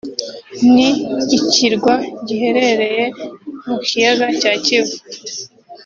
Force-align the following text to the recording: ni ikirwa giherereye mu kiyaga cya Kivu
ni 0.73 0.89
ikirwa 1.37 1.93
giherereye 2.27 3.03
mu 3.67 3.77
kiyaga 3.85 4.27
cya 4.39 4.53
Kivu 4.63 4.97